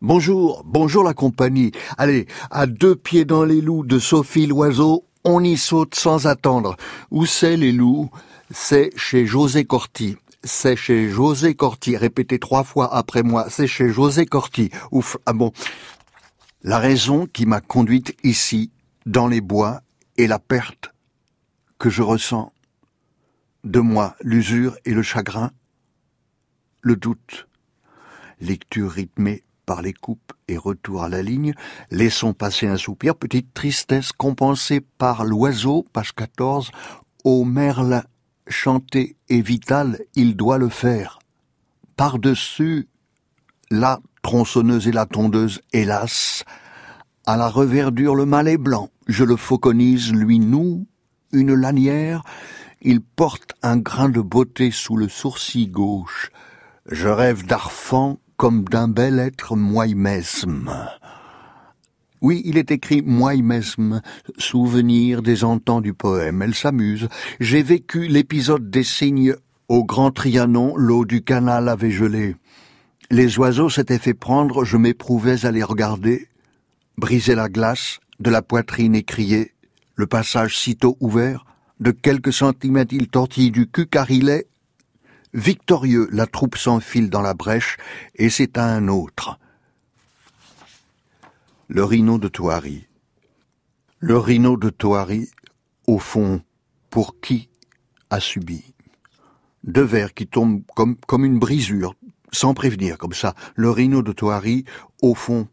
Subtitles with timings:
[0.00, 1.72] Bonjour, bonjour la compagnie.
[1.98, 6.76] Allez, à deux pieds dans les loups de Sophie Loiseau, on y saute sans attendre.
[7.10, 8.10] Où c'est les loups?
[8.50, 10.16] C'est chez José Corti.
[10.42, 11.96] C'est chez José Corti.
[11.96, 13.46] Répétez trois fois après moi.
[13.50, 14.70] C'est chez José Corti.
[14.92, 15.52] Ouf, ah bon.
[16.62, 18.70] La raison qui m'a conduite ici,
[19.04, 19.82] dans les bois,
[20.16, 20.94] est la perte
[21.78, 22.52] que je ressens
[23.64, 25.50] de moi, l'usure et le chagrin,
[26.80, 27.48] le doute.
[28.40, 31.52] Lecture rythmée par les coupes et retour à la ligne,
[31.90, 36.70] laissons passer un soupir, petite tristesse compensée par l'oiseau, page 14,
[37.24, 38.04] au merle
[38.46, 41.18] chanté et vital, il doit le faire.
[41.96, 42.88] Par-dessus
[43.70, 46.44] la tronçonneuse et la tondeuse, hélas,
[47.26, 50.86] à la reverdure le mâle est blanc, je le fauconise, lui noue
[51.32, 52.22] une lanière,
[52.80, 56.30] il porte un grain de beauté sous le sourcil gauche,
[56.90, 60.70] je rêve d'arfan comme d'un bel être moi-même.
[62.20, 64.00] Oui, il est écrit moi-même,
[64.38, 66.42] souvenir des entends du poème.
[66.42, 67.08] Elle s'amuse.
[67.40, 69.34] J'ai vécu l'épisode des cygnes
[69.68, 72.36] au Grand Trianon, l'eau du canal avait gelé.
[73.10, 76.28] Les oiseaux s'étaient fait prendre, je m'éprouvais à les regarder,
[76.96, 79.52] briser la glace, de la poitrine écriée,
[79.94, 81.44] le passage sitôt ouvert,
[81.80, 84.48] de quelques centimètres il tortille du cul car il est
[85.34, 87.76] Victorieux, la troupe s'enfile dans la brèche,
[88.14, 89.38] et c'est à un autre.
[91.68, 92.86] Le rhino de Toari.
[93.98, 95.28] Le rhino de Toari,
[95.86, 96.42] au fond,
[96.88, 97.50] pour qui
[98.08, 98.64] a subi
[99.64, 101.94] Deux vers qui tombent comme, une brisure,
[102.32, 103.34] sans prévenir, comme ça.
[103.54, 104.64] Le rhino de Toari,
[105.02, 105.46] au fond,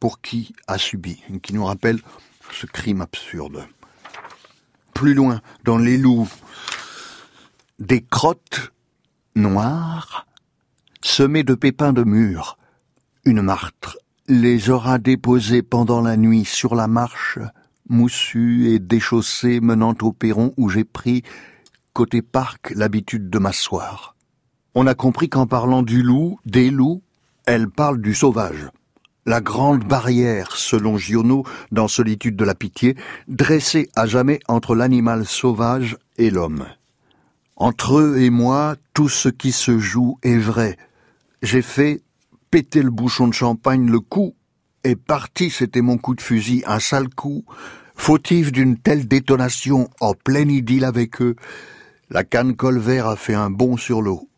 [0.00, 2.00] pour qui a subi Qui nous rappelle
[2.50, 3.66] ce crime absurde.
[4.92, 6.28] Plus loin, dans les loups,
[7.78, 8.72] des crottes
[9.34, 10.26] noir,
[11.02, 12.56] semé de pépins de mûr,
[13.24, 17.38] une martre les aura déposés pendant la nuit sur la marche,
[17.88, 21.22] moussue et déchaussée menant au perron où j'ai pris,
[21.92, 24.14] côté parc, l'habitude de m'asseoir.
[24.74, 27.02] On a compris qu'en parlant du loup, des loups,
[27.44, 28.70] elle parle du sauvage.
[29.26, 32.96] La grande barrière, selon Giono, dans Solitude de la pitié,
[33.28, 36.66] dressée à jamais entre l'animal sauvage et l'homme.
[37.56, 40.76] Entre eux et moi, tout ce qui se joue est vrai.
[41.42, 42.02] J'ai fait
[42.50, 44.34] péter le bouchon de champagne le coup,
[44.82, 47.44] et parti, c'était mon coup de fusil, un sale coup,
[47.94, 51.36] fautif d'une telle détonation en pleine idylle avec eux.
[52.10, 54.28] La canne colvert a fait un bond sur l'eau.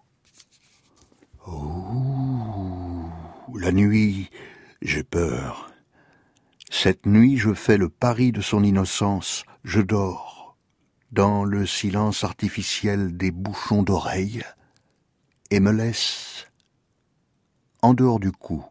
[1.47, 3.09] Oh,
[3.59, 4.31] la nuit,
[4.82, 5.71] j'ai peur.
[6.71, 10.35] Cette nuit, je fais le pari de son innocence, je dors
[11.12, 14.43] dans le silence artificiel des bouchons d'oreilles
[15.50, 16.47] et me laisse
[17.83, 18.65] en dehors du cou.